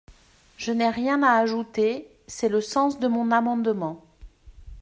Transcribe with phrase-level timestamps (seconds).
[0.57, 4.03] »Je n’ai rien à ajouter: c’est le sens de mon amendement.